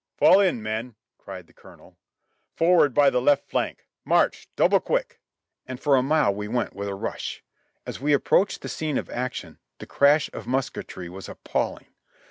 [0.17, 1.95] "Fall in, men!" cried the colonel.
[2.55, 3.85] "Forward by the left flank!
[4.03, 4.49] March!
[4.55, 5.21] Double quick!"
[5.67, 7.43] And for a mile we went with a rush.
[7.85, 11.85] As we approached the scene of action, the crash of musketry was appalling.